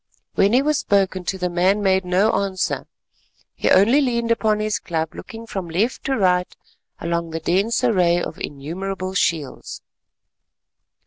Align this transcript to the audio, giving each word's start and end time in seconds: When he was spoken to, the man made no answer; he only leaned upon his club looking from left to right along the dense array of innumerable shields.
When 0.33 0.53
he 0.53 0.63
was 0.63 0.79
spoken 0.79 1.25
to, 1.25 1.37
the 1.37 1.47
man 1.47 1.83
made 1.83 2.03
no 2.05 2.31
answer; 2.31 2.87
he 3.53 3.69
only 3.69 4.01
leaned 4.01 4.31
upon 4.31 4.59
his 4.59 4.79
club 4.79 5.13
looking 5.13 5.45
from 5.45 5.69
left 5.69 6.03
to 6.05 6.17
right 6.17 6.51
along 6.99 7.29
the 7.29 7.39
dense 7.39 7.83
array 7.83 8.19
of 8.19 8.39
innumerable 8.39 9.13
shields. 9.13 9.83